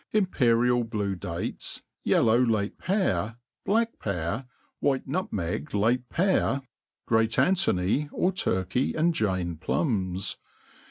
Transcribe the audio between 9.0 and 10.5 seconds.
Jane plums*.